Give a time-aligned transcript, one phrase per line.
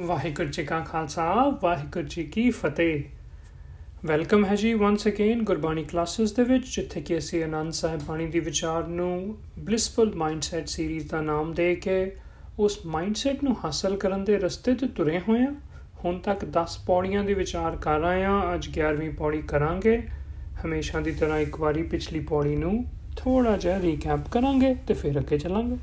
[0.00, 3.02] ਵਾਹਿਗੁਰੂ ਜੀ ਕਾ ਖਾਲਸਾ, ਵਾਹਿਗੁਰੂ ਜੀ ਕੀ ਫਤਿਹ।
[4.04, 8.26] ਵੈਲਕਮ ਹੈ ਜੀ ਵਾਂਸ ਅਗੇਨ ਗੁਰਬਾਣੀ ਕਲਾਸਿਸ ਦੇ ਵਿੱਚ, ਜਿੱਥੇ ਕਿ ਅਸੀਂ ਆਨੰਦ ਸਾਹਿਬ ਬਾਣੀ
[8.26, 12.16] ਦੀ ਵਿਚਾਰ ਨੂੰ ਬਲਿਸਫੁਲ ਮਾਈਂਡਸੈਟ ਸੀਰੀਜ਼ ਦਾ ਨਾਮ ਦੇ ਕੇ
[12.58, 15.54] ਉਸ ਮਾਈਂਡਸੈਟ ਨੂੰ ਹਾਸਲ ਕਰਨ ਦੇ ਰਸਤੇ ਤੇ ਤੁਰੇ ਹੋਏ ਹਾਂ।
[16.04, 20.08] ਹੁਣ ਤੱਕ 10 ਪੌੜੀਆਂ ਦੇ ਵਿਚਾਰ ਕਰ ਆਏ ਹਾਂ, ਅੱਜ 11ਵੀਂ ਪੌੜੀ ਕਰਾਂਗੇ।
[20.64, 22.84] ਹਮੇਸ਼ਾ ਦੀ ਤਰ੍ਹਾਂ ਇੱਕ ਵਾਰੀ ਪਿਛਲੀ ਪੌੜੀ ਨੂੰ
[23.16, 25.76] ਥੋੜਾ ਜਿਹਾ ਰੀਕੈਪ ਕਰਾਂਗੇ ਤੇ ਫਿਰ ਅੱਗੇ ਚੱਲਾਂਗੇ।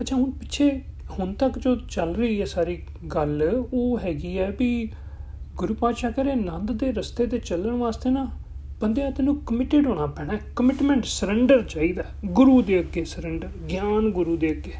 [0.00, 0.80] ਅੱਛਾ, ਹੁਣ ਪਿੱਛੇ
[1.10, 2.82] ਹੁਣ ਤੱਕ ਜੋ ਚੱਲ ਰਹੀ ਹੈ ਸਾਰੀ
[3.14, 4.92] ਗੱਲ, ਉਹ ਹੈਗੀ ਹੈ ਵੀ
[5.56, 8.30] ਗੁਰੂ ਪਾਤਸ਼ਾਹ ਕਰੇ ਆਨੰਦ ਦੇ ਰਸਤੇ ਤੇ ਚੱਲਣ ਵਾਸਤੇ ਨਾ
[8.80, 14.50] ਬੰਦਿਆਂ ਤੈਨੂੰ ਕਮਿਟਡ ਹੋਣਾ ਪੈਣਾ ਕਮਿਟਮੈਂਟ ਸਰੈਂਡਰ ਚਾਹੀਦਾ ਗੁਰੂ ਦੇ ਅੱਗੇ ਸਰੈਂਡਰ ਗਿਆਨ ਗੁਰੂ ਦੇ
[14.50, 14.72] ਅੱਗੇ।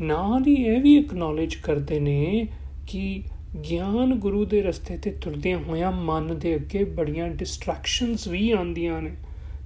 [0.00, 2.48] ਨਾਲ ਹੀ ਇਹ ਵੀ ਐਕਨੋਲਜ ਕਰਦੇ ਨੇ
[2.86, 3.22] ਕਿ
[3.70, 9.16] ਗਿਆਨ ਗੁਰੂ ਦੇ ਰਸਤੇ ਤੇ ਤੁਰਦਿਆਂ ਹੋਇਆਂ ਮਨ ਦੇ ਅੱਗੇ ਬੜੀਆਂ ਡਿਸਟਰੈਕਸ਼ਨਸ ਵੀ ਆਉਂਦੀਆਂ ਨੇ।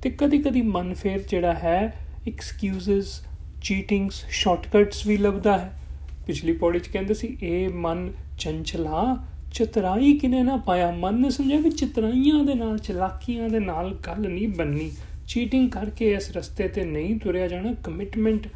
[0.02, 3.27] ਤੇ ਕਦੀ-ਕਦੀ ਮਨ ਫੇਰ ਜਿਹੜਾ ਹੈ ਐਕਸਕਿਊਜ਼ਸ
[3.62, 5.80] ਚੀਟਿੰਗਸ, ਸ਼ਾਰਟਕਟਸ ਵੀ ਲੱਭਦਾ ਹੈ।
[6.27, 9.16] ਪਿਛਲੀ ਪੌੜੀ 'ਚ ਕਹਿੰਦੇ ਸੀ, ਇਹ ਮਨ ਚੰਚਲਾ,
[9.52, 10.90] ਚਤਰਾਈ ਕਿਨੇ ਨਾ ਪਾਇਆ?
[10.90, 14.90] ਮਨ ਨੇ ਸਮਝਿਆ ਵੀ ਚਤਰਾਈਆਂ ਦੇ ਨਾਲ, ਚਲਾਕੀਆਂ ਦੇ ਨਾਲ ਗੱਲ ਨਹੀਂ ਬੰਨੀ
[15.29, 18.46] ਚੀਟਿੰਗ ਕਰਕੇ ਇਸ ਰਸਤੇ ਤੇ ਨਹੀਂ ਤੁਰਿਆ ਜਾਣਾ ਕਮਿਟਮੈਂਟ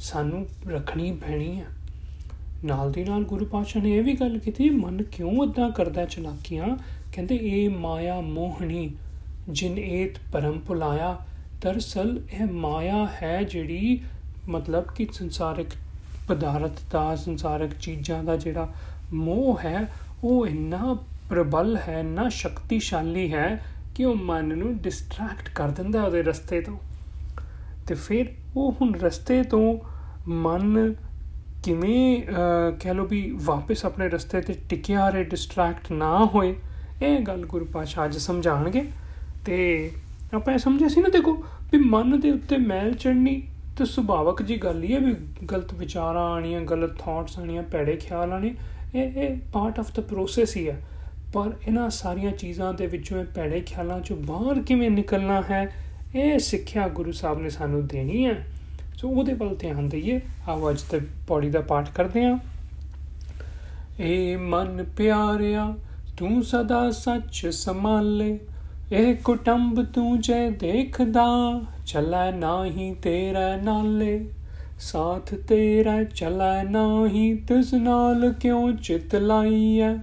[0.00, 1.64] ਸਾਨੂੰ ਰੱਖਣੀ ਪੈਣੀ ਹੈ
[2.64, 6.76] ਨਾਲ ਦੀ ਨਾਲ ਗੁਰੂ ਪਾਤਸ਼ਾਹ ਨੇ ਇਹ ਵੀ ਗੱਲ ਕੀਤੀ, ਮਨ ਕਿਉਂ ਇਦਾਂ ਕਰਦਾ ਚਲਾਕੀਆਂ?
[7.12, 8.90] ਕਹਿੰਦੇ, ਇਹ ਮਾਇਆ ਮੋਹਣੀ,
[9.48, 11.18] ਜਿਨ ਏਤ ਪਰਮ ਭੁਲਾਇਆ
[11.62, 14.00] ਦਰਸਲ ਇਹ ਮਾਇਆ ਹੈ ਜਿਹੜੀ
[14.48, 15.68] ਮਤਲਬ ਕਿ ਸੰਸਾਰਿਕ
[16.28, 18.68] ਪਦਾਰਥ ਦਾ, ਸੰਸਾਰਿਕ ਚੀਜ਼ਾਂ ਦਾ ਜਿਹੜਾ
[19.12, 19.92] ਮੋਹ ਹੈ,
[20.24, 20.96] ਉਹ ਇੰਨਾ
[21.28, 26.76] ਪ੍ਰਬਲ ਹੈ ਨਾ ਸ਼ਕਤੀਸ਼ਾਲੀ ਹੈ ਕਿ ਉਹ ਮਨ ਨੂੰ ਡਿਸਟਰੈਕਟ ਕਰ ਦਿੰਦਾ ਉਹਦੇ ਰਸਤੇ ਤੋਂ।
[27.88, 29.78] ਤੇ ਫਿਰ ਉਹ ਹੁਣ ਰਸਤੇ ਤੋਂ
[30.28, 30.94] ਮਨ
[31.64, 32.22] ਕਿਵੇਂ
[32.80, 36.54] ਕਹਿ ਲੋ ਵੀ ਵਾਪਸ ਆਪਣੇ ਰਸਤੇ ਤੇ ਟਿਕਿਆ ਰਹੇ ਡਿਸਟਰੈਕਟ ਨਾ ਹੋਏ,
[37.02, 38.84] ਇਹ ਗੱਲ ਗੁਰੂ ਪਾਸ਼ਾ ਅੱਜ ਸਮਝਾਣਗੇ
[39.46, 39.90] ਤੇ
[40.34, 41.32] ਆਪਾਂ ਇਹ ਸਮਝਿਆ ਸੀ ਨਾ ਦੇਖੋ
[41.72, 43.42] ਵੀ ਮਨ ਦੇ ਉੱਤੇ ਮੈਲ ਚੜਨੀ
[43.76, 45.14] ਤੇ ਸੁਭਾਵਕ ਜੀ ਗੱਲ ਹੀ ਹੈ ਵੀ
[45.52, 48.54] ਗਲਤ ਵਿਚਾਰਾਂ ਆਣੀਆਂ ਗਲਤ ਥਾਟਸ ਆਣੀਆਂ ਪੈੜੇ ਖਿਆਲ ਆਣੇ
[48.94, 50.82] ਇਹ ਇਹ ਪਾਰਟ ਆਫ ਦਾ ਪ੍ਰੋਸੈਸ ਹੀ ਹੈ।
[51.32, 55.72] ਪਰ ਇਹਨਾਂ ਸਾਰੀਆਂ ਚੀਜ਼ਾਂ ਦੇ ਵਿੱਚੋਂ ਇਹ ਪੈੜੇ ਖਿਆਲਾਂ ਚੋਂ ਬਾਹਰ ਕਿਵੇਂ ਨਿਕਲਣਾ ਹੈ,
[56.14, 58.46] ਇਹ ਸਿੱਖਿਆ ਗੁਰੂ ਸਾਹਿਬ ਨੇ ਸਾਨੂੰ ਦੇਣੀ ਹੈ।
[58.96, 62.38] ਸੋ ਉਹਦੇ ਵੱਲ ਧਿਆਨ ਦਈਏ। ਆਓ ਅੱਜ ਤੇ ਪੌੜੀ ਦਾ ਪਾਠ ਕਰਦੇ ਹਾਂ।
[64.00, 65.74] ਏ ਮਨ ਪਿਆਰਿਆ,
[66.16, 68.38] ਤੂੰ ਸਦਾ ਸੱਚ ਸੰਭਾਲੇ
[68.92, 74.28] ਇਹ ਕੁਟੰਬ ਤੂੰ ਜੇ ਦੇਖਦਾ, ਚੱਲੈ ਨਾਹੀ ਤੇਰਾ ਨਾਲੇ।
[74.78, 79.94] ਸਾਥ ਤੇਰਾ ਚੱਲੈ ਨਾਹੀ, ਤਿਸ ਨਾਲ ਕਿਉਂ ਚਿਤ ਲਾਈਐ?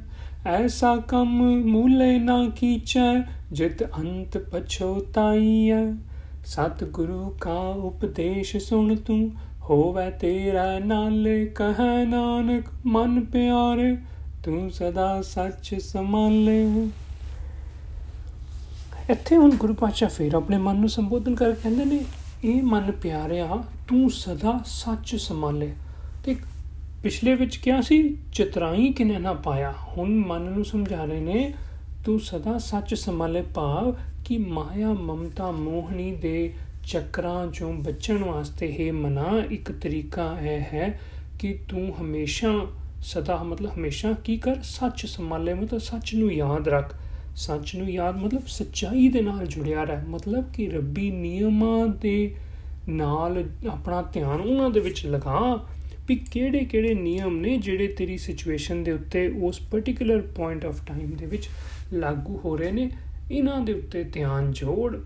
[0.46, 3.22] ਐਸਾ ਕੰਮ ਮੂਲੇ ਨਾ ਕੀਚੈ,
[3.52, 5.92] ਜਿਤ ਅੰਤ ਪਛੋਤਾਈਐ
[6.46, 13.98] ਸਤ ਗੁਰੂ ਕਾ ਉਪਦੇਸ਼ ਸੁਣ ਤੂੰ, ਹੋਵੇ ਤੇਰਾ ਨਾਲੇ। ਕਹੈ ਨਾਨਕ, ਮਨ ਪਿਆਰੇ,
[14.44, 16.88] ਤੂੰ ਸਦਾ ਸੱਚ ਸੰਭਾਲੇ।
[19.10, 22.06] ਇੱਥੇ ਹੁਣ ਗੁਰੂ ਪਾਤਸ਼ਾਹ ਫੇਰ ਆਪਣੇ ਮਨ ਨੂੰ ਸੰਬੋਧਨ ਕਰਕੇ ਕਹਿੰਦੇ ਨੇ,
[22.44, 25.74] ਇਹ ਮਨ ਪਿਆਰਿਆ, ਤੂੰ ਸਦਾ ਸੱਚ ਸੰਭਾਲੇ।
[26.24, 26.36] ਤੇ
[27.04, 29.74] ਪਿਛਲੇ ਵਿੱਚ ਕਿਹਾ ਸੀ, ਚਤਰਾਈ ਕਿਨੇ ਨਾ ਪਾਇਆ?
[29.88, 31.54] ਹੁਣ ਮਨ ਨੂੰ ਸਮਝਾ ਰਹੇ ਨੇ,
[32.06, 36.54] ਤੂੰ ਸਦਾ ਸੱਚ ਸੰਭਾਲੇ ਭਾਵ ਕਿ ਮਾਇਆ, ਮਮਤਾ, ਮੋਹਣੀ ਦੇ
[36.86, 41.00] ਚੱਕਰਾਂ ਚੋਂ ਬਚਣ ਵਾਸਤੇ ਹੈ ਮਨਾ, ਇੱਕ ਤਰੀਕਾ ਇਹ ਹੈ
[41.40, 42.68] ਕਿ ਤੂੰ ਹਮੇਸ਼ਾ
[43.02, 46.96] ਸਦਾ, ਮਤਲਬ ਹਮੇਸ਼ਾ ਕੀ ਕਰ, ਸੱਚ ਸੰਭਾਲੇ, ਮਤਲਬ ਸੱਚ ਨੂੰ ਯਾਦ ਰੱਖ।
[47.36, 52.36] ਸੱਚ ਨੂੰ ਯਾਦ, ਮਤਲਬ ਸੱਚਾਈ ਦੇ ਨਾਲ ਜੁੜਿਆ ਰਹਿ। ਮਤਲਬ ਕਿ ਰੱਬੀ ਨਿਯਮਾਂ ਦੇ
[52.90, 55.68] ਨਾਲ ਆਪਣਾ ਧਿਆਨ ਉਹਨਾਂ ਦੇ ਵਿੱਚ ਲਗਾ
[56.08, 61.12] ਵੀ ਕਿਹੜੇ ਕਿਹੜੇ ਨਿਯਮ ਨੇ ਜਿਹੜੇ ਤੇਰੀ ਸਿਚੁਏਸ਼ਨ ਦੇ ਉੱਤੇ ਉਸ ਪਾਰਟਿਕੂਲਰ ਪੁਆਇੰਟ ਆਫ ਟਾਈਮ
[61.12, 61.50] ਦੇ ਵਿੱਚ
[61.94, 62.90] ਲਾਗੂ ਹੋ ਰਹੇ ਨੇ।
[63.32, 64.98] ਇਹਨਾਂ ਦੇ ਉੱਤੇ ਧਿਆਨ ਜੋੜ।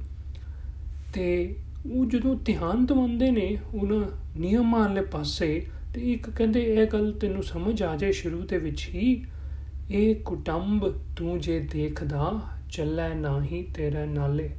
[1.13, 1.55] ਤੇ
[1.91, 4.05] ਉਹ ਜਦੋਂ ਧਿਆਨ ਦਵਾਉਂਦੇ ਨੇ ਉਹਨਾਂ
[4.39, 8.89] ਨਿਯਮਾਂ ਵਾਲੇ ਪਾਸੇ, ਤੇ ਇੱਕ ਕਹਿੰਦੇ, ਇਹ ਗੱਲ ਤੈਨੂੰ ਸਮਝ ਆ ਜਾਏ ਸ਼ੁਰੂ ਦੇ ਵਿੱਚ
[8.89, 9.23] ਹੀ
[9.91, 14.49] ਇਹ ਕੁਟੰਬ ਤੂੰ ਜੇ ਦੇਖਦਾ, ਚੱਲੈ ਨਾਹੀ ਤੇਰੇ ਨਾਲੇ।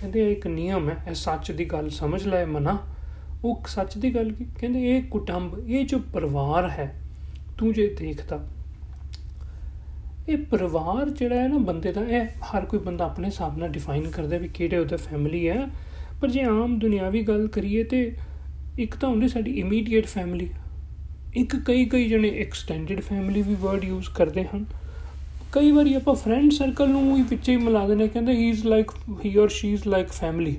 [0.00, 2.78] ਕਹਿੰਦੇ ਇੱਕ ਨਿਯਮ ਹੈ, ਇਹ ਸੱਚ ਦੀ ਗੱਲ ਸਮਝ ਲੈ ਮਨਾ।
[3.44, 4.44] ਉਹ ਸੱਚ ਦੀ ਗੱਲ ਕੀ?
[4.44, 7.00] ਕਹਿੰਦੇ, ਇਹ ਕੁਟੰਬ, ਇਹ ਜੋ ਪਰਿਵਾਰ ਹੈ,
[7.58, 8.48] ਤੂੰ ਜੇ ਦੇਖਦਾ।
[10.28, 14.10] ਇਹ ਪਰਿਵਾਰ ਜਿਹੜਾ ਹੈ ਨਾ, ਬੰਦੇ ਦਾ, ਇਹ ਹਰ ਕੋਈ ਬੰਦਾ ਆਪਣੇ ਹਿਸਾਬ ਨਾਲ ਡਿਫਾਈਨ
[14.10, 15.66] ਕਰਦਾ ਵੀ ਕਿਹੜੇ ਉਹਦਾ ਫੈਮਿਲੀ ਹੈ।
[16.20, 18.16] ਪਰ ਜੇ ਆਮ ਦੁਨਿਆਵੀ ਗੱਲ ਕਰੀਏ ਤੇ
[18.78, 20.50] ਇੱਕ ਤਾਂ ਹੁੰਦੀ ਸਾਡੀ ਇਮੀਡੀਏਟ ਫੈਮਿਲੀ
[21.34, 24.66] ਇੱਕ ਕਈ ਕਈ ਜਣੇ ਐਕਸਟੈਂਡਡ ਫੈਮਿਲੀ ਵੀ ਵਰਡ ਯੂਜ਼ ਕਰਦੇ ਹਨ।
[25.52, 28.90] ਕਈ ਵਾਰੀ ਆਪਾਂ ਫਰੈਂਡ ਸਰਕਲ ਨੂੰ ਵੀ ਵਿੱਚੇ ਹੀ ਮਿਲਾ ਦਿੰਦੇ ਕਹਿੰਦੇ he is like
[29.24, 30.56] he or she is like family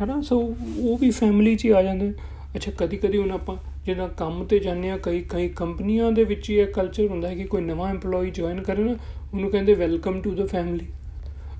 [0.00, 0.20] ਹੈਨਾ?
[0.20, 0.38] ਸੋ
[0.80, 2.12] ਉਹ ਵੀ ਫੈਮਿਲੀ 'ਚ ਆ ਜਾਂਦੇ
[2.56, 6.50] ਅੱਛਾ ਕਦੀ ਕਦੀ ਹੁਣ ਆਪਾਂ ਜਦੋਂ ਕੰਮ ਤੇ ਜਾਂਦੇ ਆ ਕਈ ਕਈ ਕੰਪਨੀਆਂ ਦੇ ਵਿੱਚ
[6.50, 8.94] ਹੀ ਇਹ ਕਲਚਰ ਹੁੰਦਾ ਹੈ ਕਿ ਕੋਈ ਨਵਾਂ EMPLOYE ਜੁਆਇਨ ਕਰੇ ਨਾ,
[9.34, 10.86] ਉਹਨੂੰ ਕਹਿੰਦੇ ਵੈਲਕਮ ਟੂ ਦ ਫੈਮਿਲੀ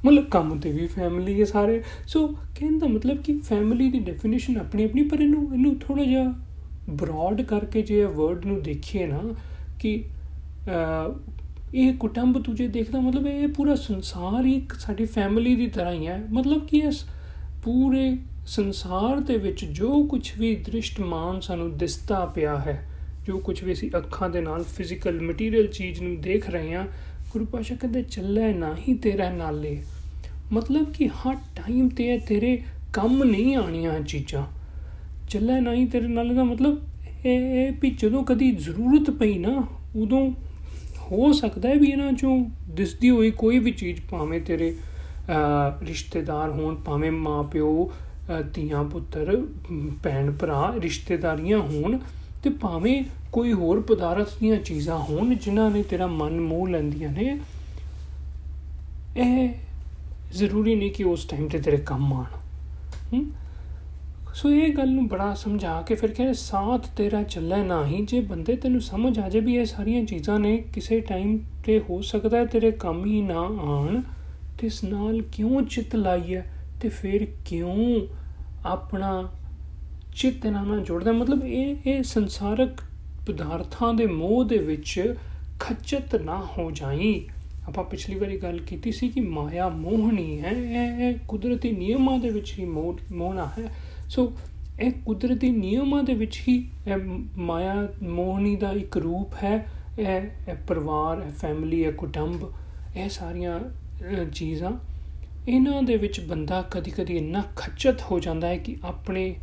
[0.04, 2.26] ਮਤਲਬ ਕੰਮ ਤੇ ਵੀ ਫੈਮਿਲੀ ਹੈ ਸਾਰੇ। ਸੋ
[2.56, 6.34] ਕਹਿੰਦਾ ਮਤਲਬ ਕਿ ਫੈਮਿਲੀ ਦੀ ਡੈਫੀਨੇਸ਼ਨ ਆਪਣੀ ਆਪਣੀ ਪਰ ਇਹਨੂੰ ਇਹਨੂੰ ਥੋੜਾ ਜਿਹਾ
[6.90, 9.22] ਬ੍ਰੌਡ ਕਰਕੇ ਜੇ ਇਹ ਵਰਡ ਨੂੰ ਦੇਖੀਏ ਨਾ,
[9.80, 10.02] ਕਿ
[11.74, 16.26] ਇਹ ਕੁਟੰਬ ਤੁਝੇ ਦੇਖਦਾ ਮਤਲਬ ਇਹ ਪੂਰਾ ਸੰਸਾਰ ਹੀ ਸਾਡੀ ਫੈਮਿਲੀ ਦੀ ਤਰ੍ਹਾਂ ਹੀ ਹੈ।
[16.30, 17.04] ਮਤਲਬ ਕਿ ਇਸ
[17.64, 18.16] ਪੂਰੇ
[18.46, 22.88] ਸੰਸਾਰ ਦੇ ਵਿੱਚ ਜੋ ਕੁਝ ਵੀ ਦ੍ਰਿਸ਼ਟਮਾਨ ਸਾਨੂੰ ਦਿਸਦਾ ਪਿਆ ਹੈ,
[23.26, 26.86] ਜੋ ਕੁਝ ਵੀ ਅਸੀਂ ਅੱਖਾਂ ਦੇ ਨਾਲ ਫਿਜ਼ੀਕਲ ਮਟੀਰੀਅਲ ਚੀਜ਼ ਨੂੰ ਦੇਖ ਰਹੇ ਹਾਂ,
[27.32, 29.82] ਗੁਰੂ ਪਾਸ਼ਾ ਕਹਿੰਦੇ, ਚੱਲੇ ਨਾ ਹੀ ਤੇਰਾ ਨਾਲੇ।
[30.52, 32.62] ਮਤਲਬ ਕਿ ਹਰ ਟਾਈਮ ਤੇ ਤੇਰੇ
[32.92, 34.46] ਕੰਮ ਨਹੀਂ ਆਣੀਆਂ ਚੀਜ਼ਾਂ।
[35.28, 36.78] ਚੱਲੇ ਨਾ ਹੀ ਤੇਰੇ ਨਾਲੇ ਦਾ ਮਤਲਬ
[37.26, 39.66] ਇਹ ਵੀ ਜਦੋਂ ਕਦੀ ਜ਼ਰੂਰਤ ਪਈ ਨਾ,
[39.96, 40.32] ਉਦੋਂ
[41.10, 42.38] ਹੋ ਸਕਦਾ ਹੈ ਵੀ ਇਹਨਾਂ ਚੋਂ
[42.76, 44.74] ਦਿਸਦੀ ਹੋਈ ਕੋਈ ਵੀ ਚੀਜ਼ ਭਾਵੇਂ ਤੇਰੇ
[45.82, 47.90] ਰਿਸ਼ਤੇਦਾਰ ਹੋਣ, ਭਾਵੇਂ ਮਾਪਿਓ
[48.54, 49.36] ਧੀਆਂ, ਪੁੱਤਰ
[50.02, 51.98] ਭੈਣ, ਭਰਾ, ਰਿਸ਼ਤੇਦਾਰੀਆਂ ਹੋਣ
[52.42, 53.02] ਤੇ ਭਾਵੇਂ
[53.32, 57.38] ਕੋਈ ਹੋਰ ਪਦਾਰਥ ਦੀਆਂ ਚੀਜ਼ਾਂ ਹੋਣ ਜਿਨ੍ਹਾਂ ਨੇ ਤੇਰਾ ਮਨ ਮੋਹ ਲੈਂਦੀਆਂ ਨੇ,
[59.16, 59.48] ਇਹ
[60.32, 63.22] ਜ਼ਰੂਰੀ ਨਹੀਂ ਕਿ ਉਸ ਟਾਈਮ ਤੇ ਤੇਰੇ ਕੰਮ ਆਣ
[64.34, 68.20] ਸੋ ਇਹ ਗੱਲ ਨੂੰ ਬੜਾ ਸਮਝਾ ਕੇ ਫਿਰ ਕਹਿੰਦੇ ਸਾਥ ਤੇਰਾ ਚੱਲੇ ਨਾ ਹੀ ਜੇ
[68.20, 72.38] ਬੰਦੇ ਤੈਨੂੰ ਸਮਝ ਆ ਜਾਏ ਵੀ ਇਹ ਸਾਰੀਆਂ ਚੀਜ਼ਾਂ ਨੇ, ਕਿਸੇ ਟਾਈਮ ਤੇ ਹੋ ਸਕਦਾ
[72.38, 74.00] ਹੈ ਤੇਰੇ ਕੰਮ ਹੀ ਨਾ ਆਣ
[74.58, 76.42] ਤੇ ਇਸ ਨਾਲ ਕਿਉਂ ਚਿਤ ਲਾਈਏ
[76.80, 78.06] ਤੇ ਫਿਰ ਕਿਉਂ
[78.64, 79.28] ਆਪਣਾ
[80.16, 82.80] ਚਿੱਤ ਇਹਨਾਂ ਨਾਲ ਜੋੜਦਾ ਮਤਲਬ ਇਹ ਇਹ ਸੰਸਾਰਕ
[83.26, 85.14] ਪਦਾਰਥਾਂ ਦੇ ਮੋਹ ਦੇ ਵਿੱਚ
[85.60, 87.26] ਖੱਚਤ ਨਾ ਹੋ ਜਾਈ।
[87.68, 92.54] ਆਪਾਂ ਪਿਛਲੀ ਵਾਰੀ ਗੱਲ ਕੀਤੀ ਸੀ ਕਿ ਮਾਇਆ ਮੋਹਣੀ ਹੈ, ਇਹ ਕੁਦਰਤੀ ਨਿਯਮਾਂ ਦੇ ਵਿੱਚ
[92.58, 93.70] ਹੀ ਮੋਹਣਾ ਹੈ।
[94.08, 94.32] ਸੋ
[94.80, 96.70] ਇਹ ਕੁਦਰਤੀ ਨਿਯਮਾਂ ਦੇ ਵਿੱਚ ਹੀ
[97.36, 99.66] ਮਾਇਆ ਮੋਹਣੀ ਦਾ ਇੱਕ ਰੂਪ ਹੈ,
[99.98, 102.52] ਇਹ ਪਰਿਵਾਰ ਹੈ ਫੈਮਿਲੀ ਹੈ ਕੁਟੰਬ,
[102.96, 103.60] ਇਹ ਸਾਰੀਆਂ
[104.34, 104.72] ਚੀਜ਼ਾਂ।
[105.48, 109.34] ਇਹਨਾਂ ਦੇ ਵਿੱਚ ਬੰਦਾ ਕਦੀ-ਕਦੀ ਇੰਨਾ ਖੱਚਤ ਹੋ ਜਾਂਦਾ ਹੈ ਕਿ ਆਪਣੇ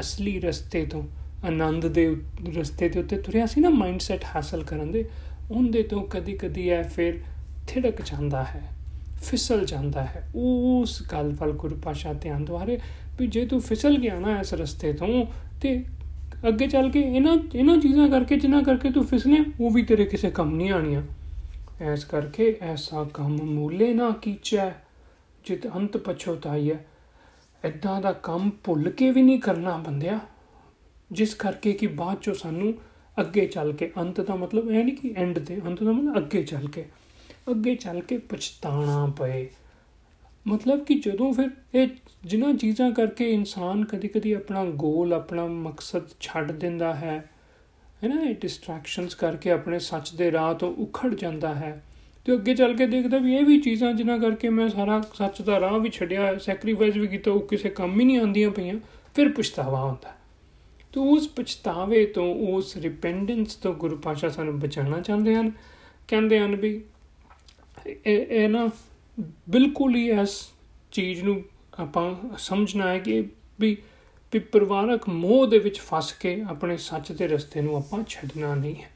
[0.00, 1.02] ਅਸਲੀ ਰਸਤੇ ਤੋਂ,
[1.44, 2.16] ਆਨੰਦ ਦੇ
[2.58, 5.08] ਰਸਤੇ ਤੇ ਉੱਤੇ ਤੁਰਿਆ ਸੀ ਨਾ ਮਾਈਂਡਸੈਟ ਹਾਸਲ ਕਰਨ ਦੇ,
[5.50, 7.20] ਉਹਦੇ ਤੋਂ ਕਦੀ-ਕਦੀ ਐ ਫਿਰ
[7.68, 8.62] ਥਿੜਕ ਜਾਂਦਾ ਹੈ,
[9.22, 12.78] ਫਿਸਲ ਜਾਂਦਾ ਹੈ। ਉਸ ਗੱਲ ਵੱਲ ਗੁਰੂ ਪਾਸ਼ਾ ਧਿਆਨ ਦਵਾਰੇ
[13.18, 15.26] ਵੀ ਜੇ ਤੂੰ ਫਿਸਲ ਗਿਆ ਨਾ ਇਸ ਰਸਤੇ ਤੋਂ,
[15.60, 15.84] ਤੇ
[16.48, 20.30] ਅੱਗੇ ਚੱਲ ਕੇ ਇਹਨਾਂ ਇਹਨਾਂ ਚੀਜ਼ਾਂ ਕਰਕੇ, ਜਿੰਨਾ ਕਰਕੇ ਤੂੰ ਫਿਸਲੇ ਉਹ ਵੀ ਤੇਰੇ ਕਿਸੇ
[20.30, 21.02] ਕੰਮ ਨਹੀਂ ਆਣੀਆਂ
[21.80, 24.70] ਐਸ ਕਰਕੇ ਐਸਾ ਕੰਮ ਮੂਲੇ ਨਾ ਕੀਚੈ,
[25.46, 26.74] ਜਿਤ ਅੰਤ ਪਛੋਤਾਈਐ
[27.64, 30.20] ਇਦਾਂ ਦਾ ਕੰਮ ਭੁੱਲ ਕੇ ਵੀ ਨਹੀਂ ਕਰਨਾ ਬੰਦਿਆ।
[31.12, 32.74] ਜਿਸ ਕਰਕੇ ਕਿ ਬਾਅਦ ਚੋਂ ਸਾਨੂੰ
[33.20, 36.42] ਅੱਗੇ ਚੱਲ ਕੇ, ਅੰਤ ਦਾ ਮਤਲਬ ਇਹ ਨਹੀਂ ਕਿ ਐਂਡ ਤੇ, ਅੰਤ ਦਾ ਮਤਲਬ ਅੱਗੇ
[36.42, 36.84] ਚੱਲ ਕੇ।
[37.50, 39.48] ਅੱਗੇ ਚੱਲ ਕੇ ਪਛਤਾਣਾ ਪਏ।
[40.46, 41.88] ਮਤਲਬ ਕਿ ਜਦੋਂ ਫਿਰ ਇਹ
[42.24, 47.30] ਜਿਨ੍ਹਾਂ ਚੀਜ਼ਾਂ ਕਰਕੇ ਇਨਸਾਨ ਕਦੀ-ਕਦੀ ਆਪਣਾ ਗੋਲ ਆਪਣਾ ਮਕਸਦ ਛੱਡ ਦਿੰਦਾ ਹੈ
[48.04, 48.22] ਹੈ ਨਾ?
[48.22, 51.84] ਇਹ ਡਿਸਟਰੈਕਸ਼ਨਸ ਕਰਕੇ ਆਪਣੇ ਸੱਚ ਦੇ ਰਾਹ ਤੋਂ ਉਖੜ ਜਾਂਦਾ ਹੈ।
[52.24, 55.60] ਤੇ ਅੱਗੇ ਚੱਲ ਕੇ ਦੇਖਦਾ ਵੀ ਇਹ ਵੀ ਚੀਜ਼ਾਂ ਜਿਨ੍ਹਾਂ ਕਰਕੇ ਮੈਂ ਸਾਰਾ ਸੱਚ ਦਾ
[55.60, 58.74] ਰਾਹ ਵੀ ਛੱਡਿਆ ਸੈਕਰੀਫਾਈਸ ਵੀ ਕੀਤਾ, ਉਹ ਕਿਸੇ ਕੰਮ ਹੀ ਨਹੀਂ ਆਉਂਦੀਆਂ ਪਈਆਂ,
[59.14, 60.14] ਫਿਰ ਪਛਤਾਵਾ ਹੁੰਦਾ
[60.92, 65.52] ਤੇ ਉਸ ਪਛਤਾਵੇ ਤੋਂ, ਉਸ ਰਿਪੈਂਡੈਂਸ ਤੋਂ ਗੁਰੂ ਪਾਸ਼ਾ ਸਾਨੂੰ ਬਚਾਉਣਾ ਚਾਹੁੰਦੇ ਹਨ।
[66.08, 66.84] ਕਹਿੰਦੇ ਹਨ ਵੀ
[68.06, 68.70] ਇਹ ਇਹ ਨਾ
[69.20, 70.48] ਬਿਲਕੁਲ ਹੀ ਇਸ
[70.92, 71.42] ਚੀਜ਼ ਨੂੰ
[71.80, 73.28] ਆਪਾਂ ਸਮਝਣਾ ਹੈ ਕਿ
[73.60, 73.76] ਵੀ
[74.32, 78.74] ਵੀ ਪਰਿਵਾਰਕ ਮੋਹ ਦੇ ਵਿੱਚ ਫਸ ਕੇ ਆਪਣੇ ਸੱਚ ਦੇ ਰਸਤੇ ਨੂੰ ਆਪਾਂ ਛੱਡਣਾ ਨਹੀਂ
[78.74, 78.90] ਹੈ।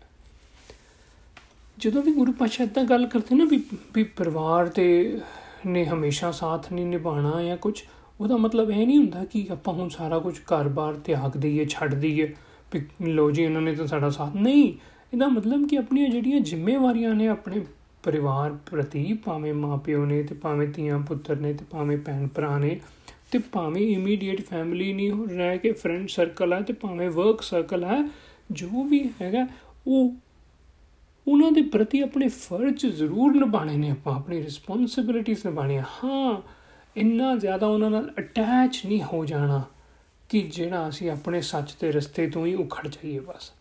[1.79, 5.19] ਜਦੋਂ ਵੀ ਗੁਰੂ ਪਾਸ਼ਾ ਇਦਾਂ ਗੱਲ ਕਰਦੇ ਨਾ ਵੀ ਵੀ ਪਰਿਵਾਰ ਤੇ
[5.67, 7.83] ਨੇ ਹਮੇਸ਼ਾ ਸਾਥ ਨਹੀਂ ਨਿਭਾਣਾ ਜਾਂ ਕੁਝ
[8.21, 12.35] ਉਹਦਾ ਮਤਲਬ ਇਹ ਨਹੀਂ ਹੁੰਦਾ ਕਿ ਆਪਾਂ ਹੁਣ ਸਾਰਾ ਕੁਝ ਘਰ-ਬਾਰ ਤਿਆਗ ਦਈਏ, ਛੱਡ ਦਈਏ,
[12.73, 14.75] ਵੀ ਲੋ ਜੀ, ਇਹਨਾਂ ਨੇ ਤਾਂ ਸਾਡਾ ਸਾਥ ਨਹੀਂ।
[15.13, 17.65] ਇਹਦਾ ਮਤਲਬ ਕਿ ਆਪਣੀਆਂ ਜਿਹੜੀਆਂ ਜ਼ਿੰਮੇਵਾਰੀਆਂ ਨੇ ਆਪਣੇ
[18.03, 22.81] ਪਰਿਵਾਰ ਪ੍ਰਤੀ ਭਾਵੇਂ ਮਾਪਿਓ ਨੇ ਤੇ ਭਾਵੇਂ ਧੀਆਂ ਪੁੱਤਰ ਨੇ ਤੇ ਭਾਵੇਂ ਭੈਣ ਭਰਾ ਨੇ
[23.31, 28.09] ਤੇ ਭਾਵੇਂ ਇਮੀਡੀਏਟ ਫੈਮਿਲੀ ਨਹੀਂ ਰਹਿ ਕੇ ਫਰੈਂਡ ਸਰਕਲ ਹੈ ਤੇ ਭਾਵੇਂ ਵਰਕ ਸਰਕਲ ਹੈ,
[28.53, 29.47] ਜੋ ਵੀ ਹੈਗਾ,
[29.87, 30.15] ਉਹ
[31.27, 36.41] ਉਹਨਾਂ ਦੇ ਪ੍ਰਤੀ ਆਪਣੇ ਫਰਜ਼ ਜ਼ਰੂਰ ਨਿਭਾਣੇ ਨੇ ਆਪਾਂ, ਆਪਣੀ ਰਿਸਪੌਂਸਿਬਿਲਿਟੀਆਂ ਨਿਭਾਣੀਆਂ ਹਾਂ,
[36.97, 39.63] ਇੰਨਾ ਜ਼ਿਆਦਾ ਉਹਨਾਂ ਨਾਲ ਅਟੈਚ ਨਹੀਂ ਹੋ ਜਾਣਾ
[40.29, 43.53] ਕਿ ਜਿਹੜਾ ਅਸੀਂ ਆਪਣੇ ਸੱਚ ਦੇ ਰਸਤੇ ਤੋਂ ਹੀ ਉਖੜ ਜਾਈਏ ਬਸ।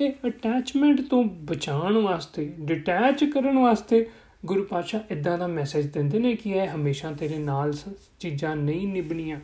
[0.00, 4.10] ਇਹ ਅਟੈਚਮੈਂਟ ਤੋਂ ਬਚਾਉਣ ਵਾਸਤੇ ਡਿਟੈਚ ਕਰਨ ਵਾਸਤੇ
[4.46, 7.74] ਗੁਰੂ ਪਾਸ਼ਾ ਇਦਾਂ ਦਾ ਮੈਸੇਜ ਦਿੰਦੇ ਨੇ ਕਿ ਇਹ ਹਮੇਸ਼ਾ ਤੇਰੇ ਨਾਲ
[8.20, 9.40] ਚੀਜ਼ਾਂ ਨਹੀਂ ਨਿਭਣੀਆਂ।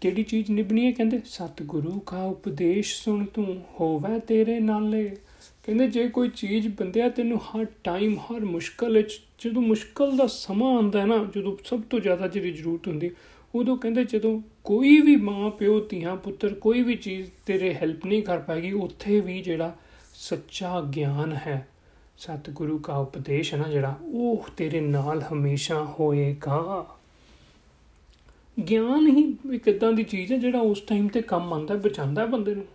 [0.00, 0.92] ਕਿਹੜੀ ਚੀਜ਼ ਨਿਭਣੀ ਹੈ?
[0.92, 5.16] ਕਹਿੰਦੇ, ਸਤਿਗੁਰੂ ਕਾ ਉਪਦੇਸ਼ ਸੁਣ ਤੂੰ, ਹੋਵੇ ਤੇਰੇ ਨਾਲੇ।
[5.66, 10.74] ਕਹਿੰਦੇ, ਜੇ ਕੋਈ ਚੀਜ਼ ਬੰਦਿਆ ਤੈਨੂੰ ਹਰ ਟਾਈਮ ਹਰ ਮੁਸ਼ਕਲ ਵਿੱਚ ਜਦੋਂ ਮੁਸ਼ਕਲ ਦਾ ਸਮਾਂ
[10.74, 13.10] ਆਉਂਦਾ ਨਾ, ਜਦੋਂ ਸਭ ਤੋਂ ਜ਼ਿਆਦਾ ਜਿਹੜੀ ਜ਼ਰੂਰਤ ਹੁੰਦੀ,
[13.54, 18.22] ਉਦੋਂ ਕਹਿੰਦੇ ਜਦੋਂ ਕੋਈ ਵੀ ਮਾਂ, ਪਿਓ, ਧੀਆਂ, ਪੁੱਤਰ ਕੋਈ ਵੀ ਚੀਜ਼ ਤੇਰੇ ਹੈਲਪ ਨਹੀਂ
[18.22, 19.76] ਕਰ ਪਾਏਗੀ, ਉੱਥੇ ਵੀ ਜਿਹੜਾ
[20.14, 21.68] ਸੱਚਾ ਗਿਆਨ ਹੈ,
[22.18, 26.86] ਸਤਿਗੁਰੂ ਦਾ ਉਪਦੇਸ਼ ਹੈ ਨਾ ਜਿਹੜਾ, ਉਹ ਤੇਰੇ ਨਾਲ ਹਮੇਸ਼ਾ ਹੋਏਗਾ।
[28.68, 32.54] ਗਿਆਨ ਹੀ ਇੱਕ ਇਦਾਂ ਦੀ ਚੀਜ਼ ਹੈ ਜਿਹੜਾ ਉਸ ਟਾਈਮ ਤੇ ਕੰਮ ਆਉਂਦਾ, ਬਚਾਉਂਦਾ ਬੰਦੇ
[32.54, 32.66] ਨੂੰ।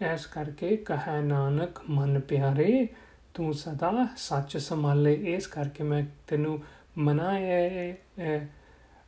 [0.00, 2.88] ਐਸ ਕਰਕੇ ਕਹੈ ਨਾਨਕ, ਮਨ ਪਿਆਰੇ,
[3.34, 6.62] ਤੂੰ ਸਦਾ ਸੱਚ ਸੰਭਾਲੇ। ਇਸ ਕਰਕੇ ਮੈਂ ਤੈਨੂੰ
[6.98, 7.94] ਮਨਾਏ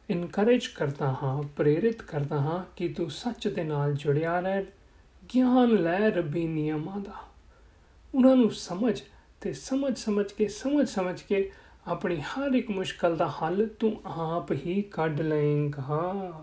[0.09, 4.65] ਇਨਕਰੇਜ ਕਰਦਾ ਹਾਂ, ਪ੍ਰੇਰਿਤ ਕਰਦਾ ਹਾਂ ਕਿ ਤੂੰ ਸੱਚ ਦੇ ਨਾਲ ਜੁੜਿਆ ਰਹਿ
[5.35, 7.15] ਗਿਆਨ ਲੈ ਰੱਬੀ ਨਿਯਮਾਂ ਦਾ।
[8.15, 9.01] ਉਹਨਾਂ ਨੂੰ ਸਮਝ
[9.41, 11.51] ਤੇ ਸਮਝ ਸਮਝ ਕੇ, ਸਮਝ ਸਮਝ ਕੇ
[11.87, 16.43] ਆਪਣੀ ਹਰ ਇੱਕ ਮੁਸ਼ਕਲ ਦਾ ਹੱਲ ਤੂੰ ਆਪ ਹੀ ਕੱਢ ਲਏਂਗਾ।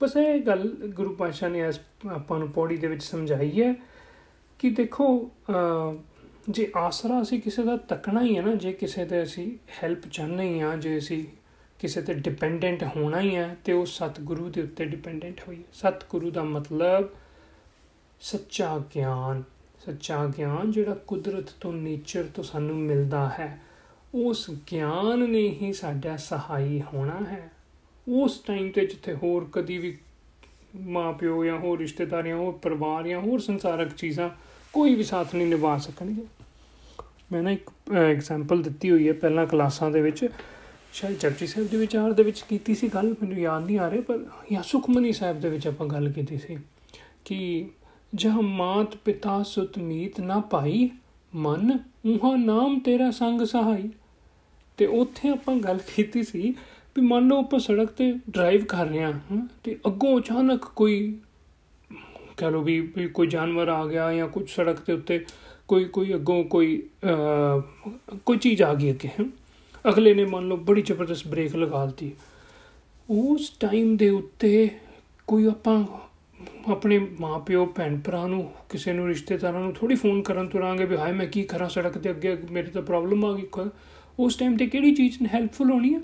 [0.00, 1.62] ਬਸ ਇਹ ਗੱਲ ਗੁਰੂ ਪਾਸ਼ਾ ਨੇ
[2.12, 3.74] ਆਪਾਂ ਨੂੰ ਪੌੜੀ ਦੇ ਵਿੱਚ ਸਮਝਾਈ ਹੈ
[4.60, 5.08] ਕਿ ਦੇਖੋ
[6.50, 9.50] ਜੇ ਆਸਰਾ ਅਸੀਂ ਕਿਸੇ ਦਾ ਤੱਕਣਾ ਹੀ ਹੈ ਨਾ, ਜੇ ਕਿਸੇ ਤੇ ਅਸੀਂ
[9.82, 11.24] ਹੈਲਪ ਚਾਹਨੇ ਹੀ ਆ ਜੇ ਅਸੀਂ
[11.78, 16.44] ਕਿਸੇ ਤੇ ਡਿਪੈਂਡੈਂਟ ਹੋਣਾ ਹੀ ਹੈ ਤੇ ਉਹ ਸਤਿਗੁਰੂ ਦੇ ਉੱਤੇ ਡਿਪੈਂਡੈਂਟ ਹੋਈ ਸਤਿਗੁਰੂ ਦਾ
[16.44, 17.08] ਮਤਲਬ
[18.20, 19.42] ਸੱਚਾ ਗਿਆਨ।
[19.86, 23.60] ਸੱਚਾ ਗਿਆਨ ਜਿਹੜਾ ਕੁਦਰਤ ਤੋਂ ਨੇਚਰ ਤੋਂ ਸਾਨੂੰ ਮਿਲਦਾ ਹੈ,
[24.14, 27.50] ਉਸ ਗਿਆਨ ਨੇ ਹੀ ਸਾਡਾ ਸਹਾਈ ਹੋਣਾ ਹੈ।
[28.08, 29.98] ਉਸ ਟਾਈਮ ਤੇ ਜਿੱਥੇ ਹੋਰ ਕਦੀ ਵੀ
[30.76, 34.28] ਮਾਪਿਓ ਜਾਂ ਹੋਰ ਰਿਸ਼ਤੇਦਾਰੀਆਂ ਹੋਰ ਪਰਿਵਾਰ ਜਾਂ ਹੋਰ ਸੰਸਾਰਕ ਚੀਜ਼ਾਂ
[34.72, 36.24] ਕੋਈ ਵੀ ਸਾਥ ਨਹੀਂ ਨਿਭਾ ਸਕਣਗੇ।
[37.32, 40.28] ਮੈਂ ਨਾ ਇੱਕ ਐਗਜ਼ਾਮਪਲ ਦਿੱਤੀ ਹੋਈ ਹੈ ਪਹਿਲਾਂ ਕਲਾਸਾਂ ਦੇ ਵਿੱਚ।
[40.92, 44.02] ਸ਼ਾਇਦ ਜਪਜੀ ਸਾਹਿਬ ਦੇ ਵਿਚਾਰ ਦੇ ਵਿੱਚ ਕੀਤੀ ਸੀ ਗੱਲ, ਮੈਨੂੰ ਯਾਦ ਨਹੀਂ ਆ ਰਿਹਾ,
[44.02, 44.18] ਪਰ
[44.52, 46.56] ਜਾਂ ਸੁਖਮਨੀ ਸਾਹਿਬ ਦੇ ਵਿੱਚ ਆਪਾਂ ਗੱਲ ਕੀਤੀ ਸੀ
[47.24, 47.68] ਕਿ
[48.14, 50.90] ਜਹ ਮਾਤ ਪਿਤਾ ਸੁਤ ਮੀਤ ਨਾ ਪਾਈ,
[51.34, 53.90] ਮਨ ਉਹਾਂ ਨਾਮ ਤੇਰਾ ਸੰਗ ਸਹਾਈ।
[54.76, 56.54] ਤੇ ਉੱਥੇ ਆਪਾਂ ਗੱਲ ਕੀਤੀ ਸੀ
[56.96, 61.18] ਵੀ ਮੰਨ ਲਓ ਆਪਾਂ ਸੜਕ ਤੇ ਡਰਾਈਵ ਕਰ ਰਹੇ ਹਾਂ ਤੇ ਅੱਗੋਂ ਅਚਾਨਕ ਕੋਈ
[62.36, 62.80] ਕਹ ਲੋ ਵੀ
[63.14, 65.24] ਕੋਈ ਜਾਨਵਰ ਆ ਗਿਆ ਜਾਂ ਕੁਝ ਸੜਕ ਤੇ ਉੱਤੇ
[65.68, 66.82] ਕੋਈ ਕੋਈ ਅੱਗੋਂ ਕੋਈ
[68.26, 69.08] ਕੋਈ ਚੀਜ਼ ਆ ਗਈ ਅੱਗੇ
[69.88, 72.12] ਅਗਲੇ ਨੇ ਮੰਨ ਲਓ ਬੜੀ ਜ਼ਬਰਦਸਤ ਬ੍ਰੇਕ ਲਗਾ ਦਿੱਤੀ।
[73.08, 74.68] ਉਸ ਟਾਈਮ ਦੇ ਉੱਤੇ
[75.26, 75.84] ਕੋਈ ਆਪਾਂ
[76.70, 81.12] ਆਪਣੇ ਮਾਪਿਓ ਭੈਣ ਭਰਾ ਨੂੰ, ਕਿਸੇ ਨੂੰ, ਰਿਸ਼ਤੇਦਾਰਾਂ ਨੂੰ ਥੋੜੀ ਫੋਨ ਕਰਨ ਤੁਰਾਂਗੇ ਵੀ, ਹਾਏ,
[81.12, 82.36] ਮੈਂ ਕੀ ਕਰਾਂ ਸੜਕ ਤੇ ਅੱਗੇ?
[82.50, 83.46] ਮੇਰੇ ਤਾਂ ਪ੍ਰੋਬਲਮ ਆ ਗਈ
[84.18, 86.00] ਉਸ ਟਾਈਮ ਤੇ ਕਿਹੜੀ ਚੀਜ਼ ਹੈਲਪਫੁਲ ਹੋਣੀ ਹੈ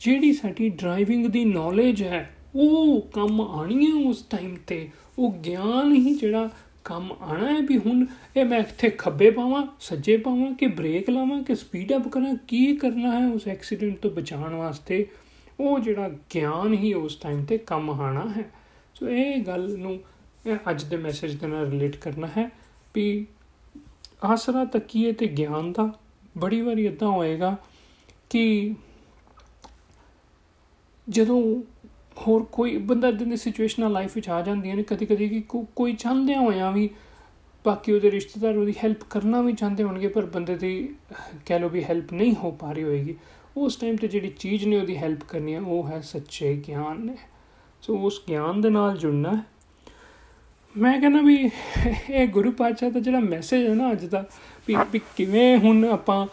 [0.00, 5.92] ਜਿਹੜੀ ਸਾਡੀ ਡਰਾਈਵਿੰਗ ਦੀ ਨੌਲੇਜ ਹੈ, ਉਹ ਕੰਮ ਆਣੀ ਹੈ ਉਸ ਟਾਈਮ ਤੇ। ਉਹ ਗਿਆਨ
[5.94, 6.48] ਹੀ ਜਿਹੜਾ
[6.84, 11.42] ਕੰਮ ਆਣਾ ਹੈ ਵੀ ਹੁਣ ਇਹ ਮੈਂ ਇੱਥੇ ਖੱਬੇ ਪਾਵਾਂ, ਸੱਜੇ ਪਾਵਾਂ ਕਿ ਬ੍ਰੇਕ ਲਾਵਾਂ,
[11.42, 15.06] ਕਿ ਸਪੀਡ ਅਪ ਕਰਾਂ, ਕੀ ਕਰਨਾ ਹੈ ਉਸ ਐਕਸੀਡੈਂਟ ਤੋਂ ਬਚਾਉਣ ਵਾਸਤੇ?
[15.60, 18.50] ਉਹ ਜਿਹੜਾ ਗਿਆਨ ਹੀ ਉਸ ਟਾਈਮ ਤੇ ਕੰਮ ਆਣਾ ਹੈ।
[18.94, 20.00] ਸੋ ਇਹ ਗੱਲ ਨੂੰ
[20.46, 22.50] ਇਹ ਅੱਜ ਦੇ ਮੈਸੇਜ ਦੇ ਨਾਲ ਰਿਲੇਟ ਕਰਨਾ ਹੈ
[22.94, 23.26] ਵੀ
[24.24, 25.92] ਆਸਰਾ ਤਕੀਏ ਤੇ ਗਿਆਨ ਦਾ
[26.38, 27.56] ਬੜੀ ਵਾਰੀ ਇਦਾਂ ਹੋਏਗਾ
[28.30, 28.74] ਕਿ
[31.08, 31.62] ਜਦੋਂ
[32.16, 35.42] ਹੋਰ ਕੋਈ ਬੰਦਾ ਇਦਾਂ ਦੀ ਸਿਚੁਏਸ਼ਨਾਂ ਲਾਈਫ ਵਿੱਚ ਆ ਜਾਂਦੀਆਂ ਨੇ ਕਦੀ ਕਦੀ ਕਿ,
[35.76, 36.88] ਕੋਈ ਚਾਹੁੰਦਿਆਂ ਹੋਇਆਂ ਵੀ
[37.64, 40.94] ਬਾਕੀ ਉਹਦੇ ਰਿਸ਼ਤੇਦਾਰ ਉਹਦੀ ਹੈਲਪ ਕਰਨਾ ਵੀ ਚਾਹੁੰਦੇ ਹੋਣਗੇ, ਪਰ ਬੰਦੇ ਦੀ,
[41.46, 43.16] ਕਹਿ ਲੋ ਵੀ ਹੈਲਪ ਨਹੀਂ ਹੋ ਪਾ ਰਹੀ ਹੋਏਗੀ।
[43.56, 47.16] ਉਸ ਟਾਈਮ ਤੇ ਜਿਹੜੀ ਚੀਜ਼ ਨੇ ਉਹਦੀ ਹੈਲਪ ਕਰਨੀ ਹੈ ਉਹ ਹੈ ਸੱਚੇ ਗਿਆਨ ਨੇ।
[47.82, 49.42] ਸੋ ਉਸ ਗਿਆਨ ਦੇ ਨਾਲ ਜੁੜਨਾ
[50.74, 51.36] ਮੈਂ ਕਹਿੰਦਾ ਵੀ
[52.10, 54.24] ਇਹ ਗੁਰੂ ਪਾਤਸ਼ਾਹ ਦਾ ਜਿਹੜਾ ਮੈਸੇਜ ਹੈ ਨਾ ਅੱਜ ਦਾ,
[54.68, 56.26] ਵੀ ਕਿਵੇਂ ਹੁਣ ਆਪਾਂ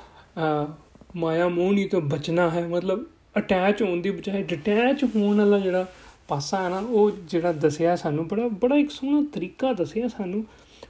[1.15, 3.05] ਮਾਇਆ ਮੋਹ ਨਹੀਂ ਤੋਂ ਬਚਣਾ ਹੈ, ਮਤਲਬ
[3.37, 5.85] ਅਟੈਚ ਹੋਣ ਦੀ ਬਜਾਏ ਡਿਟੈਚ ਹੋਣ ਵਾਲਾ ਜਿਹੜਾ
[6.27, 10.45] ਪਾਸਾ ਹੈ ਨਾ, ਉਹ ਜਿਹੜਾ ਦੱਸਿਆ ਸਾਨੂੰ, ਬੜਾ ਬੜਾ ਇੱਕ ਸੋਹਣਾ ਤਰੀਕਾ ਦੱਸਿਆ ਸਾਨੂੰ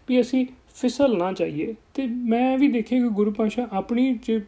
[0.07, 0.45] ਵੀ ਅਸੀਂ
[0.75, 4.41] ਫਿਸਲ ਨਾ ਚਾਹੀਏ ਤੇ ਮੈਂ ਵੀ ਦੇਖਿਆ ਕਿ ਗੁਰੂ ਪਾਸ਼ਾ ਆਪਣੀ ਜੇ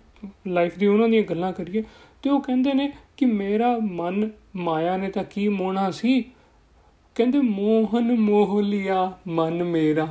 [0.48, 1.84] ਲਾਈਫ ਦੀ ਉਹਨਾਂ ਦੀਆਂ ਗੱਲਾਂ ਕਰੀਏ,
[2.24, 6.22] ਤੇ ਉਹ ਕਹਿੰਦੇ ਨੇ ਕਿ ਮੇਰਾ ਮਨ ਮਾਇਆ ਨੇ ਤਾਂ ਕੀ ਮੋਣਾ ਸੀ?
[7.16, 10.08] ਕਹਿੰਦੇ, ਮੋਹਨ ਮੋਹ ਲਿਆ ਮਨ ਮੇਰਾ,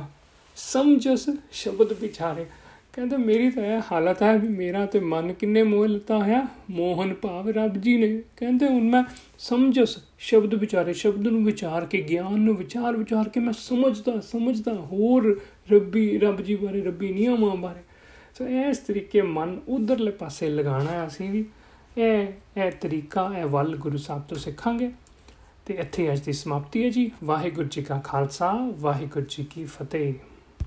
[0.55, 2.45] ਸਮਝਸ ਸ਼ਬਦ ਵਿਚਾਰੇ।
[2.93, 7.13] ਕਹਿੰਦੇ, ਮੇਰੀ ਤਾਂ ਇਹ ਹਾਲਤ ਹੈ ਵੀ ਮੇਰਾ ਤੇ ਮਨ ਕਿੰਨੇ ਮੋਹ ਲਤਾ ਹੋਇਆ। ਮੋਹਨ
[7.13, 9.03] ਭਾਵ ਰੱਬ ਜੀ ਨੇ। ਕਹਿੰਦੇ, ਹੁਣ ਮੈਂ
[9.39, 14.73] ਸਮਝਸ, ਸ਼ਬਦ ਵਿਚਾਰੇ, ਸ਼ਬਦ ਨੂੰ ਵਿਚਾਰ ਕੇ, ਗਿਆਨ ਨੂੰ ਵਿਚਾਰ ਵਿਚਾਰ ਕੇ ਮੈਂ ਸਮਝਦਾ ਸਮਝਦਾ,
[14.73, 17.79] ਹੋਰ ਰੱਬੀ, ਰੱਬ ਜੀ ਬਾਰੇ, ਰੱਬੀ ਨਿਯਮਾਂ ਬਾਰੇ।
[18.37, 21.45] ਸੋ ਇਸ ਤਰੀਕੇ ਮਨ ਉਧਰਲੇ ਪਾਸੇ ਲਗਾਣਾ ਅਸੀਂ ਵੀ।
[21.97, 24.91] ਇਹ ਇਹ ਤਰੀਕਾ, ਇਹ ਵੱਲ ਗੁਰੂ ਸਾਹਿਬ ਤੋਂ ਸਿੱਖਾਂਗੇ।
[25.65, 30.13] ਤੇ ਇੱਥੇ ਅੱਜ ਦੀ ਸਮਾਪਤੀ ਹੈ ਜੀ। ਵਾਹਿਗੁਰੂ ਜੀ ਕਾ ਖਾਲਸਾ, ਵਾਹਿਗੁਰੂ ਜੀ ਕੀ ਫਤਿਹ।